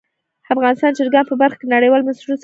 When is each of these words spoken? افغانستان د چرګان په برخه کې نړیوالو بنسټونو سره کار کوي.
افغانستان 0.53 0.89
د 0.91 0.95
چرګان 0.97 1.25
په 1.27 1.35
برخه 1.41 1.57
کې 1.59 1.71
نړیوالو 1.75 2.05
بنسټونو 2.05 2.25
سره 2.29 2.31
کار 2.31 2.37
کوي. 2.37 2.39